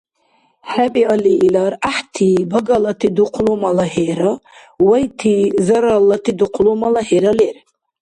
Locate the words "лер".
7.39-7.55